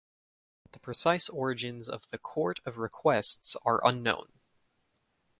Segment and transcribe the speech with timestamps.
[0.71, 4.31] The precise origins of the Court of Requests are unknown.